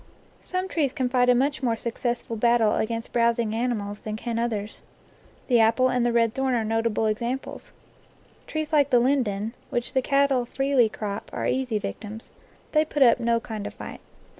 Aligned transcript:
Some 0.39 0.67
trees 0.67 0.93
can 0.93 1.09
fight 1.09 1.29
a 1.29 1.35
much 1.35 1.61
more 1.61 1.75
successful 1.75 2.35
battle 2.35 2.73
against 2.75 3.13
browsing 3.13 3.53
animals 3.53 3.99
than 3.99 4.15
can 4.15 4.39
others. 4.39 4.81
The 5.47 5.59
apple 5.59 5.89
and 5.91 6.03
the 6.03 6.11
red 6.11 6.33
thorn 6.33 6.55
are 6.55 6.63
notable 6.65 7.05
examples. 7.05 7.71
Trees 8.47 8.73
like 8.73 8.89
the 8.89 8.97
linden, 8.99 9.53
which 9.69 9.93
the 9.93 10.01
cattle 10.01 10.47
freely 10.47 10.89
crop, 10.89 11.29
are 11.31 11.45
easy 11.45 11.77
victims; 11.77 12.31
they 12.71 12.83
put 12.83 13.03
up 13.03 13.19
no 13.19 13.39
kind 13.39 13.67
of 13.67 13.75
fight. 13.75 14.01